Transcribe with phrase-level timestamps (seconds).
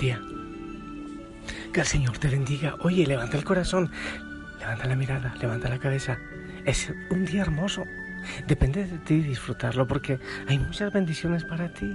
[0.00, 2.76] Que el Señor te bendiga.
[2.80, 3.90] Oye, levanta el corazón,
[4.58, 6.18] levanta la mirada, levanta la cabeza.
[6.64, 7.84] Es un día hermoso.
[8.46, 11.94] Depende de ti disfrutarlo porque hay muchas bendiciones para ti.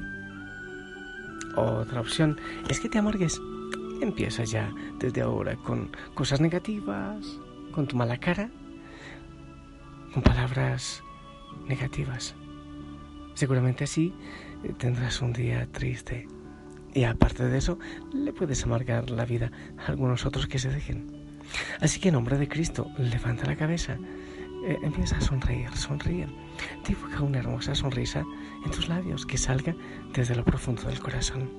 [1.56, 2.40] Otra opción
[2.70, 3.42] es que te amargues.
[4.02, 7.26] Empieza ya desde ahora con cosas negativas,
[7.72, 8.52] con tu mala cara,
[10.14, 11.02] con palabras
[11.68, 12.36] negativas.
[13.34, 14.14] Seguramente así
[14.78, 16.28] tendrás un día triste.
[16.96, 17.78] Y aparte de eso,
[18.14, 21.12] le puedes amargar la vida a algunos otros que se dejen.
[21.82, 24.00] Así que en nombre de Cristo, levanta la cabeza,
[24.66, 26.26] eh, empieza a sonreír, sonríe.
[26.88, 28.24] Dibuja una hermosa sonrisa
[28.64, 29.76] en tus labios que salga
[30.14, 31.52] desde lo profundo del corazón.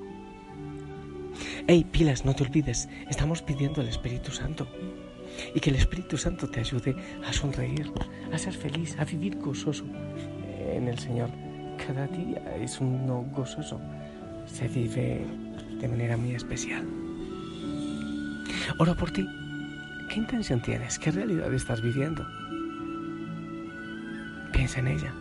[1.69, 4.67] Hey, pilas, no te olvides, estamos pidiendo al Espíritu Santo.
[5.55, 6.97] Y que el Espíritu Santo te ayude
[7.29, 7.93] a sonreír,
[8.33, 9.85] a ser feliz, a vivir gozoso
[10.59, 11.29] en el Señor.
[11.87, 13.79] Cada día es uno gozoso
[14.47, 15.27] se vive
[15.81, 16.85] de manera muy especial.
[18.79, 19.29] Oro por ti.
[20.09, 20.99] ¿Qué intención tienes?
[20.99, 22.27] ¿Qué realidad estás viviendo?
[24.53, 25.13] Piensa en ella.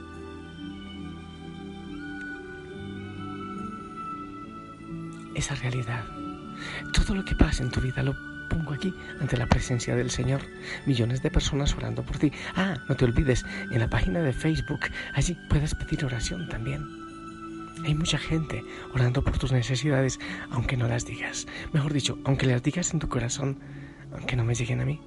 [5.35, 6.05] Esa realidad,
[6.93, 8.15] todo lo que pasa en tu vida lo
[8.47, 10.41] pongo aquí ante la presencia del Señor.
[10.85, 12.31] Millones de personas orando por ti.
[12.55, 14.81] Ah, no te olvides, en la página de Facebook,
[15.13, 17.04] allí puedes pedir oración también.
[17.85, 18.63] Hay mucha gente
[18.95, 20.19] orando por tus necesidades,
[20.49, 21.45] aunque no las digas.
[21.71, 23.59] Mejor dicho, aunque las digas en tu corazón,
[24.11, 24.99] aunque no me lleguen a mí.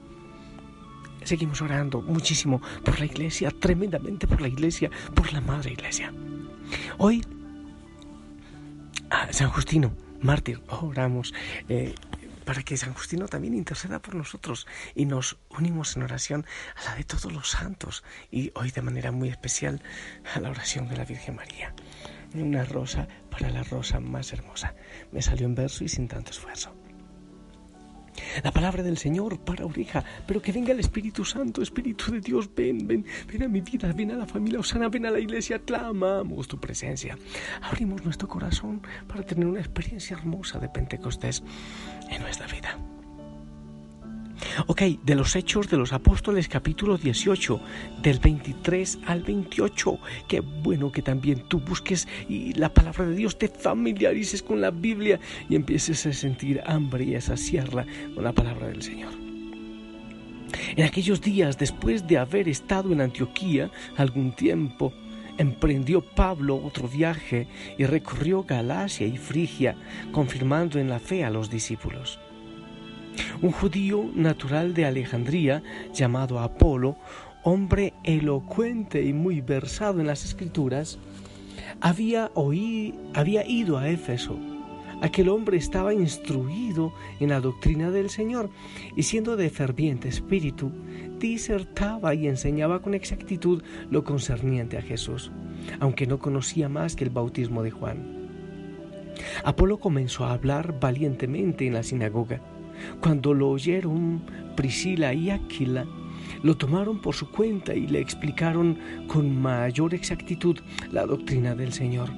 [1.24, 6.12] Seguimos orando muchísimo por la iglesia, tremendamente por la iglesia, por la madre iglesia.
[6.98, 7.24] Hoy,
[9.10, 11.34] a San Justino, mártir, oramos
[11.68, 11.96] eh,
[12.44, 16.46] para que San Justino también interceda por nosotros y nos unimos en oración
[16.76, 19.82] a la de todos los santos y hoy de manera muy especial
[20.32, 21.74] a la oración de la Virgen María
[22.34, 24.74] una rosa para la rosa más hermosa.
[25.12, 26.74] Me salió en verso y sin tanto esfuerzo.
[28.42, 32.50] La palabra del Señor para oreja, pero que venga el Espíritu Santo, Espíritu de Dios,
[32.54, 35.60] ven, ven, ven a mi vida, ven a la familia Osana, ven a la iglesia,
[35.60, 37.16] clamamos tu presencia.
[37.62, 41.42] Abrimos nuestro corazón para tener una experiencia hermosa de Pentecostés
[42.10, 42.76] en nuestra vida.
[44.66, 47.60] Ok, de los Hechos de los Apóstoles capítulo 18,
[48.02, 49.98] del 23 al 28.
[50.26, 54.72] Qué bueno que también tú busques y la palabra de Dios te familiarices con la
[54.72, 59.12] Biblia y empieces a sentir hambre y a saciarla con la palabra del Señor.
[60.76, 64.92] En aquellos días, después de haber estado en Antioquía algún tiempo,
[65.36, 67.46] emprendió Pablo otro viaje
[67.78, 69.76] y recorrió Galacia y Frigia,
[70.10, 72.18] confirmando en la fe a los discípulos.
[73.40, 75.62] Un judío natural de Alejandría,
[75.94, 76.96] llamado Apolo,
[77.44, 80.98] hombre elocuente y muy versado en las escrituras,
[81.80, 82.32] había,
[83.14, 84.36] había ido a Éfeso.
[85.02, 88.50] Aquel hombre estaba instruido en la doctrina del Señor
[88.96, 90.72] y siendo de ferviente espíritu,
[91.20, 95.30] disertaba y enseñaba con exactitud lo concerniente a Jesús,
[95.78, 98.18] aunque no conocía más que el bautismo de Juan.
[99.44, 102.40] Apolo comenzó a hablar valientemente en la sinagoga
[103.00, 104.22] cuando lo oyeron
[104.56, 105.86] Priscila y Aquila,
[106.42, 110.58] lo tomaron por su cuenta y le explicaron con mayor exactitud
[110.90, 112.10] la doctrina del Señor.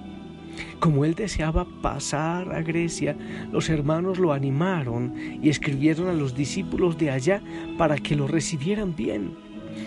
[0.78, 3.16] Como él deseaba pasar a Grecia,
[3.52, 7.42] los hermanos lo animaron y escribieron a los discípulos de allá
[7.78, 9.32] para que lo recibieran bien.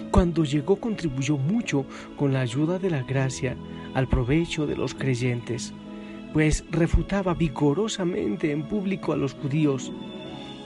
[0.09, 1.85] Cuando llegó contribuyó mucho
[2.15, 3.55] con la ayuda de la gracia
[3.93, 5.73] al provecho de los creyentes
[6.33, 9.93] pues refutaba vigorosamente en público a los judíos,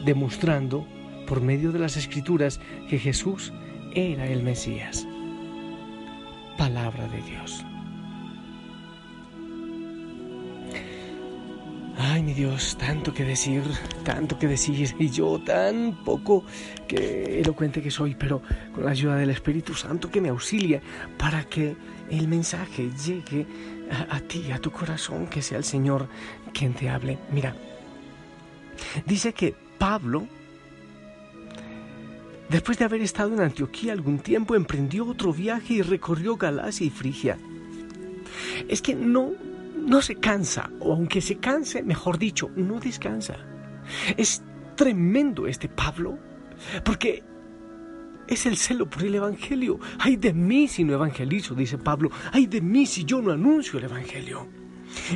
[0.04, 0.86] demostrando
[1.28, 2.60] por medio de las escrituras
[2.90, 3.54] que Jesús
[3.94, 5.08] era el Mesías.
[6.58, 7.64] Palabra de Dios.
[12.00, 13.64] Ay, mi Dios, tanto que decir,
[14.04, 16.46] tanto que decir, y yo tan poco
[16.88, 18.42] que elocuente que soy, pero
[18.74, 20.80] con la ayuda del Espíritu Santo que me auxilia
[21.18, 21.76] para que
[22.12, 23.48] el mensaje llegue
[23.92, 26.08] a, a ti, a tu corazón, que sea el Señor
[26.54, 27.18] quien te hable.
[27.32, 27.56] Mira,
[29.08, 30.28] dice que Pablo,
[32.50, 36.90] después de haber estado en Antioquía algún tiempo, emprendió otro viaje y recorrió Galacia y
[36.90, 37.38] Frigia.
[38.68, 39.34] Es que no
[39.88, 43.38] no se cansa, o aunque se canse, mejor dicho, no descansa.
[44.18, 44.44] Es
[44.76, 46.20] tremendo este Pablo,
[46.84, 47.24] porque
[48.28, 49.80] es el celo por el Evangelio.
[50.00, 52.12] Ay de mí si no evangelizo, dice Pablo.
[52.34, 54.48] Ay de mí si yo no anuncio el Evangelio.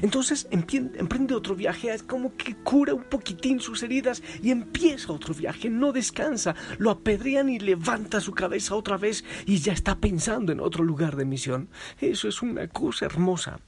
[0.01, 5.33] Entonces emprende otro viaje, es como que cura un poquitín sus heridas y empieza otro
[5.33, 10.51] viaje, no descansa, lo apedrean y levanta su cabeza otra vez y ya está pensando
[10.51, 11.69] en otro lugar de misión.
[11.99, 13.59] Eso es una cosa hermosa.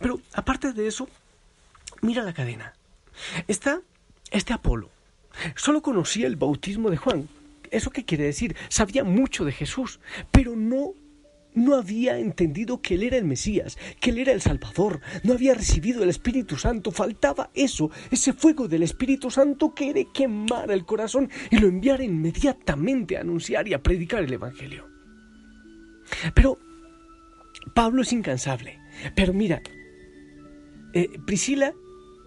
[0.00, 1.08] Pero aparte de eso,
[2.00, 2.74] mira la cadena.
[3.48, 3.80] Está
[4.30, 4.90] este Apolo.
[5.56, 7.28] Solo conocía el bautismo de Juan.
[7.70, 8.54] ¿Eso qué quiere decir?
[8.68, 9.98] Sabía mucho de Jesús,
[10.30, 10.92] pero no
[11.54, 15.54] no había entendido que Él era el Mesías, que Él era el Salvador, no había
[15.54, 20.84] recibido el Espíritu Santo, faltaba eso, ese fuego del Espíritu Santo que le quemara el
[20.84, 24.86] corazón y lo enviara inmediatamente a anunciar y a predicar el Evangelio.
[26.34, 26.58] Pero
[27.74, 28.78] Pablo es incansable.
[29.14, 29.62] Pero mira,
[30.92, 31.74] eh, Priscila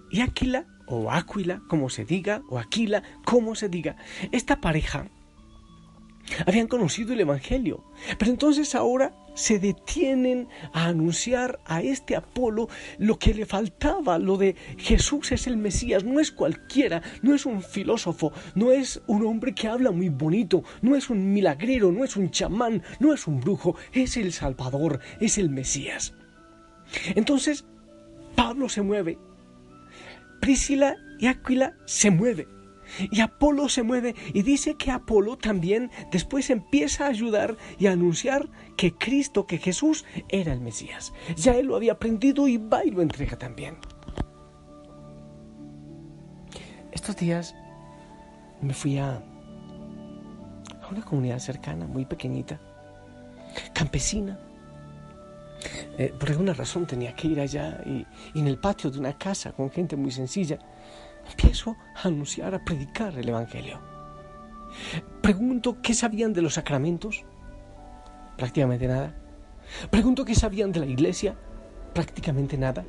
[0.10, 3.96] y Aquila, o Aquila, como se diga, o Aquila, como se diga,
[4.32, 5.10] esta pareja
[6.46, 7.84] habían conocido el Evangelio,
[8.18, 14.38] pero entonces ahora se detienen a anunciar a este Apolo lo que le faltaba, lo
[14.38, 19.26] de Jesús es el Mesías, no es cualquiera, no es un filósofo, no es un
[19.26, 23.28] hombre que habla muy bonito, no es un milagrero, no es un chamán, no es
[23.28, 26.14] un brujo, es el Salvador, es el Mesías.
[27.16, 27.66] Entonces,
[28.36, 29.18] Pablo se mueve,
[30.40, 32.55] Priscila y Aquila se mueven.
[33.00, 37.92] Y Apolo se mueve y dice que Apolo también después empieza a ayudar y a
[37.92, 41.14] anunciar que Cristo, que Jesús era el Mesías.
[41.36, 43.78] Ya él lo había aprendido y va y lo entrega también.
[46.92, 47.56] Estos días
[48.62, 49.24] me fui a,
[50.90, 52.60] una comunidad cercana, muy pequeñita,
[53.74, 54.40] campesina,
[55.98, 58.06] eh, por alguna razón tenía que ir allá y,
[58.38, 60.60] en el patio de una casa con gente muy sencilla,
[61.30, 63.80] empiezo a anunciar, a predicar el Evangelio.
[65.22, 67.24] Pregunto qué sabían de los sacramentos,
[68.38, 69.16] prácticamente nada.
[69.90, 71.36] Pregunto qué sabían de la iglesia,
[71.94, 72.84] prácticamente nada.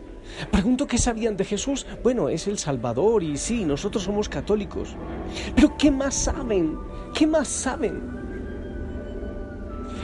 [0.50, 1.86] Pregunto qué sabían de Jesús.
[2.02, 4.96] Bueno, es el Salvador y sí, nosotros somos católicos.
[5.54, 6.76] Pero ¿qué más saben?
[7.14, 8.02] ¿Qué más saben?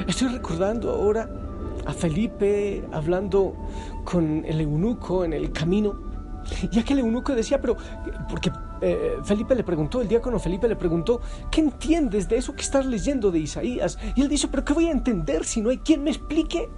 [0.06, 1.28] Estoy recordando ahora
[1.84, 3.54] a Felipe hablando
[4.04, 6.11] con el eunuco en el camino.
[6.70, 7.76] Y aquel eunuco decía, pero,
[8.28, 8.50] porque
[8.80, 12.86] eh, Felipe le preguntó, el diácono Felipe le preguntó, ¿qué entiendes de eso que estás
[12.86, 13.98] leyendo de Isaías?
[14.16, 16.68] Y él dice, pero ¿qué voy a entender si no hay quien me explique?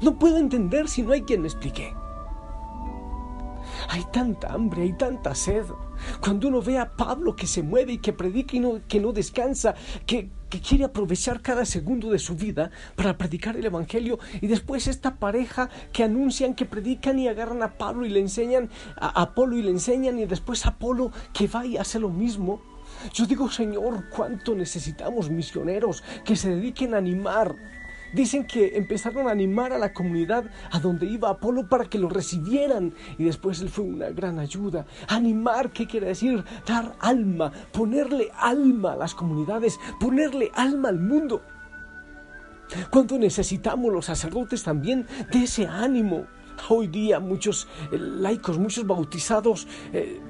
[0.00, 1.94] No puedo entender si no hay quien me explique.
[3.88, 5.64] Hay tanta hambre, hay tanta sed.
[6.20, 9.12] Cuando uno ve a Pablo que se mueve y que predica y no, que no
[9.12, 9.74] descansa,
[10.06, 14.86] que, que quiere aprovechar cada segundo de su vida para predicar el Evangelio y después
[14.86, 19.56] esta pareja que anuncian, que predican y agarran a Pablo y le enseñan, a Apolo
[19.56, 22.60] y le enseñan y después Apolo que va y hace lo mismo.
[23.14, 27.56] Yo digo, Señor, cuánto necesitamos misioneros que se dediquen a animar
[28.12, 32.08] Dicen que empezaron a animar a la comunidad a donde iba Apolo para que lo
[32.08, 34.86] recibieran y después él fue una gran ayuda.
[35.08, 36.44] Animar, ¿qué quiere decir?
[36.66, 41.42] Dar alma, ponerle alma a las comunidades, ponerle alma al mundo.
[42.90, 46.26] Cuánto necesitamos los sacerdotes también de ese ánimo.
[46.68, 50.20] Hoy día muchos eh, laicos, muchos bautizados eh,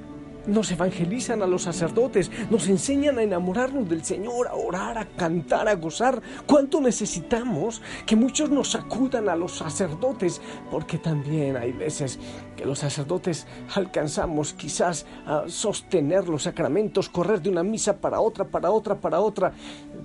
[0.47, 5.67] nos evangelizan a los sacerdotes, nos enseñan a enamorarnos del Señor, a orar, a cantar,
[5.67, 6.21] a gozar.
[6.45, 10.41] ¿Cuánto necesitamos que muchos nos acudan a los sacerdotes?
[10.69, 12.19] Porque también hay veces
[12.55, 18.45] que los sacerdotes alcanzamos quizás a sostener los sacramentos, correr de una misa para otra,
[18.45, 19.53] para otra, para otra,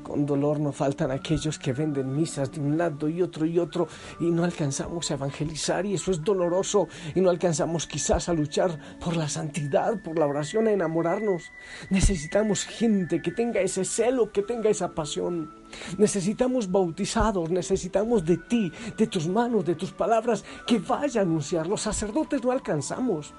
[0.02, 3.88] con dolor no faltan aquellos que venden misas de un lado y otro y otro
[4.21, 8.78] y no alcanzamos a evangelizar y eso es doloroso y no alcanzamos quizás a luchar
[9.00, 11.52] por la santidad, por la oración, a enamorarnos.
[11.90, 15.54] Necesitamos gente que tenga ese celo, que tenga esa pasión.
[15.99, 21.66] Necesitamos bautizados, necesitamos de ti, de tus manos, de tus palabras, que vaya a anunciar.
[21.66, 23.35] Los sacerdotes no alcanzamos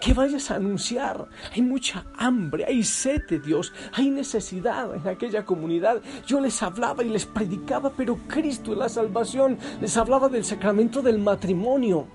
[0.00, 1.28] que vayas a anunciar.
[1.54, 6.00] Hay mucha hambre, hay sed de Dios, hay necesidad en aquella comunidad.
[6.26, 9.58] Yo les hablaba y les predicaba, pero Cristo es la salvación.
[9.80, 12.06] Les hablaba del sacramento del matrimonio.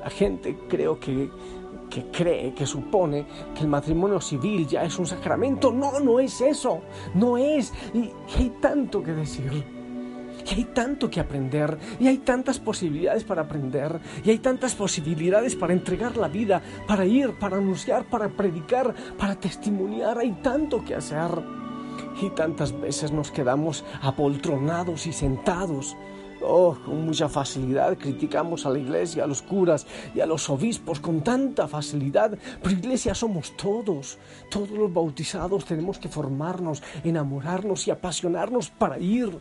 [0.00, 1.30] La gente creo que
[1.90, 5.72] que cree, que supone que el matrimonio civil ya es un sacramento.
[5.72, 6.82] No, no es eso.
[7.14, 7.72] No es.
[7.94, 9.76] Y hay tanto que decir.
[10.48, 15.56] Y hay tanto que aprender, y hay tantas posibilidades para aprender, y hay tantas posibilidades
[15.56, 20.94] para entregar la vida, para ir, para anunciar, para predicar, para testimoniar, hay tanto que
[20.94, 21.30] hacer.
[22.22, 25.96] Y tantas veces nos quedamos apoltronados y sentados.
[26.42, 31.00] Oh, con mucha facilidad criticamos a la iglesia, a los curas y a los obispos
[31.00, 34.18] con tanta facilidad, pero iglesia somos todos.
[34.50, 39.40] Todos los bautizados tenemos que formarnos, enamorarnos y apasionarnos para ir.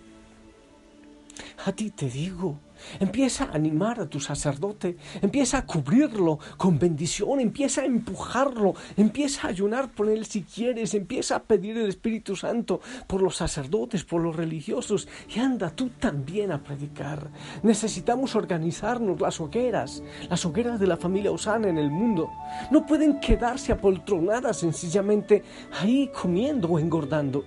[1.66, 2.60] A ti te digo,
[3.00, 9.48] empieza a animar a tu sacerdote, empieza a cubrirlo con bendición, empieza a empujarlo, empieza
[9.48, 14.04] a ayunar por él si quieres, empieza a pedir el Espíritu Santo por los sacerdotes,
[14.04, 17.30] por los religiosos y anda tú también a predicar.
[17.64, 22.32] Necesitamos organizarnos las hogueras, las hogueras de la familia Osana en el mundo.
[22.72, 25.44] No pueden quedarse apoltronadas sencillamente
[25.80, 27.44] ahí comiendo o engordando.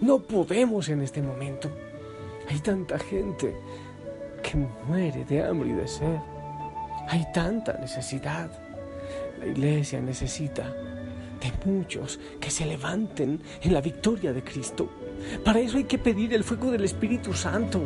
[0.00, 1.70] No podemos en este momento.
[2.48, 3.54] Hay tanta gente
[4.50, 6.18] que muere de hambre y de sed.
[7.08, 8.50] Hay tanta necesidad.
[9.38, 14.88] La iglesia necesita de muchos que se levanten en la victoria de Cristo.
[15.44, 17.82] Para eso hay que pedir el fuego del Espíritu Santo,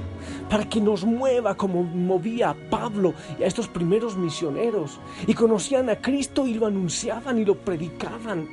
[0.48, 5.90] para que nos mueva como movía a Pablo y a estos primeros misioneros, y conocían
[5.90, 8.48] a Cristo y lo anunciaban y lo predicaban.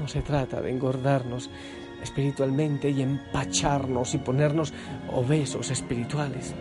[0.00, 1.50] No se trata de engordarnos,
[2.02, 4.72] espiritualmente y empacharnos y ponernos
[5.12, 6.54] obesos espirituales.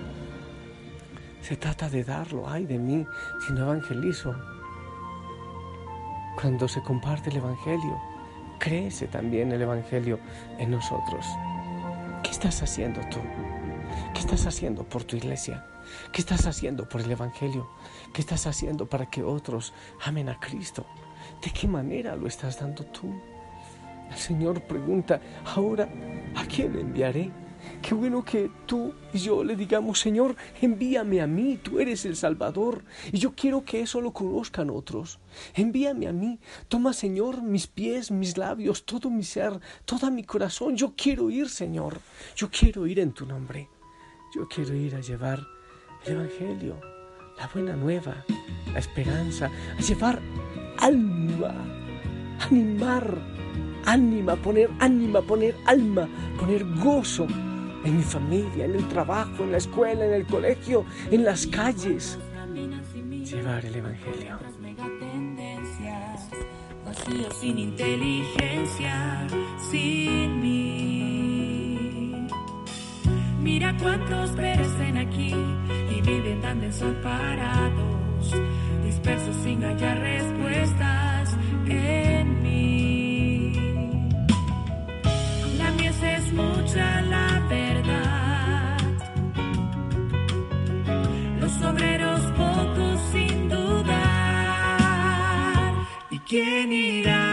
[1.41, 3.05] Se trata de darlo, ay de mí,
[3.45, 4.35] si no evangelizo.
[6.39, 7.99] Cuando se comparte el Evangelio,
[8.59, 10.19] crece también el Evangelio
[10.57, 11.25] en nosotros.
[12.23, 13.19] ¿Qué estás haciendo tú?
[14.13, 15.65] ¿Qué estás haciendo por tu iglesia?
[16.11, 17.69] ¿Qué estás haciendo por el Evangelio?
[18.13, 19.73] ¿Qué estás haciendo para que otros
[20.05, 20.85] amen a Cristo?
[21.43, 23.13] ¿De qué manera lo estás dando tú?
[24.09, 25.89] El Señor pregunta, ahora,
[26.35, 27.31] ¿a quién enviaré?
[27.81, 32.15] Qué bueno que tú y yo le digamos, Señor, envíame a mí, tú eres el
[32.15, 35.19] Salvador, y yo quiero que eso lo conozcan otros.
[35.55, 40.75] Envíame a mí, toma, Señor, mis pies, mis labios, todo mi ser, todo mi corazón.
[40.75, 41.99] Yo quiero ir, Señor,
[42.35, 43.69] yo quiero ir en tu nombre.
[44.35, 45.39] Yo quiero ir a llevar
[46.05, 46.79] el Evangelio,
[47.37, 48.23] la buena nueva,
[48.71, 50.19] la esperanza, a llevar
[50.77, 51.55] alma,
[52.39, 53.38] animar
[53.85, 56.07] ánima, poner ánima, poner alma,
[56.39, 57.27] poner gozo
[57.83, 62.17] en mi familia, en el trabajo, en la escuela, en el colegio, en las calles.
[63.23, 64.39] Llevar el Evangelio.
[67.39, 69.27] Sin inteligencia,
[69.71, 72.27] sin mí.
[73.41, 78.35] Mira cuántos perecen aquí y viven tan desamparados,
[78.83, 82.18] dispersos sin hallar respuestas en
[86.29, 88.77] es mucha la verdad.
[91.39, 93.89] Los obreros pocos sin dudar.
[96.11, 97.28] ¿Y quién irá?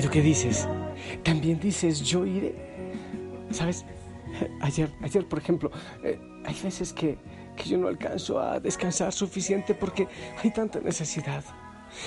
[0.00, 0.66] ¿Y tú qué dices?
[1.22, 2.54] También dices, yo iré.
[3.50, 3.84] ¿Sabes?
[4.62, 5.70] Ayer, ayer por ejemplo,
[6.02, 7.18] eh, hay veces que,
[7.54, 10.08] que yo no alcanzo a descansar suficiente porque
[10.42, 11.44] hay tanta necesidad.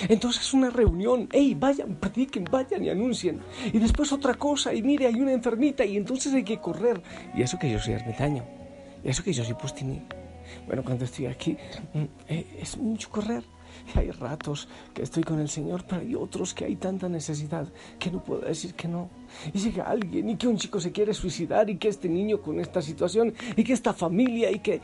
[0.08, 3.40] Entonces una reunión, hey, vayan, prediquen, vayan y anuncien.
[3.72, 7.00] Y después otra cosa, y mire, hay una enfermita y entonces hay que correr.
[7.36, 8.44] Y eso que yo soy ermitaño,
[9.04, 10.02] y eso que yo soy pustini.
[10.66, 11.56] Bueno, cuando estoy aquí
[11.92, 13.44] mm, eh, es mucho correr.
[13.94, 18.10] Hay ratos que estoy con el Señor, pero hay otros que hay tanta necesidad que
[18.10, 19.10] no puedo decir que no.
[19.52, 22.60] Y llega alguien y que un chico se quiere suicidar y que este niño con
[22.60, 24.80] esta situación y que esta familia y que...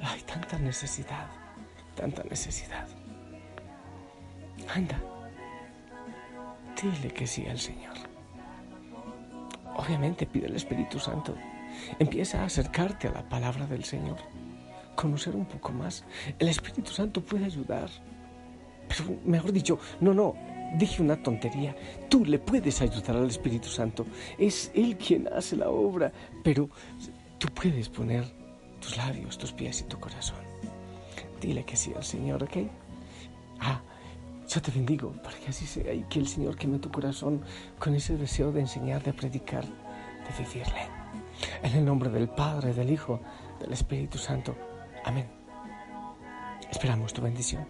[0.00, 1.28] Hay tanta necesidad,
[1.94, 2.86] tanta necesidad.
[4.74, 5.00] Anda,
[6.80, 7.94] dile que sí al Señor.
[9.76, 11.34] Obviamente pide el Espíritu Santo.
[11.98, 14.16] Empieza a acercarte a la palabra del Señor.
[14.96, 16.04] Conocer un poco más.
[16.38, 17.88] El Espíritu Santo puede ayudar.
[18.88, 20.34] Pero mejor dicho, no, no,
[20.78, 21.76] dije una tontería.
[22.08, 24.06] Tú le puedes ayudar al Espíritu Santo.
[24.38, 26.12] Es Él quien hace la obra.
[26.42, 26.68] Pero
[27.38, 28.24] tú puedes poner
[28.80, 30.38] tus labios, tus pies y tu corazón.
[31.40, 32.56] Dile que sí al Señor, ¿ok?
[33.60, 33.80] Ah,
[34.48, 37.42] yo te bendigo para que así sea y que el Señor queme tu corazón
[37.78, 40.88] con ese deseo de enseñar, de predicar, de vivirle.
[41.62, 43.20] En el nombre del Padre, del Hijo,
[43.60, 44.56] del Espíritu Santo.
[45.06, 45.26] Amén.
[46.70, 47.64] Esperamos tu bendición.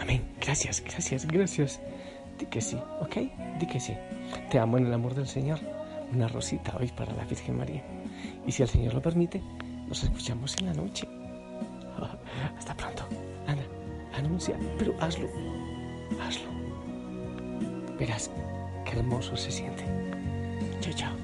[0.00, 0.24] Amén.
[0.40, 1.80] Gracias, gracias, gracias.
[2.38, 3.16] Di que sí, ¿ok?
[3.58, 3.94] Di que sí.
[4.50, 5.58] Te amo en el amor del Señor
[6.12, 7.82] una rosita hoy para la Virgen María.
[8.46, 9.42] Y si el Señor lo permite,
[9.88, 11.08] nos escuchamos en la noche.
[12.56, 13.04] Hasta pronto.
[13.48, 13.64] Ana,
[14.16, 15.28] anuncia, pero hazlo.
[18.04, 18.30] Verás
[18.84, 19.82] qué hermoso se siente.
[20.82, 21.23] Chao, chao.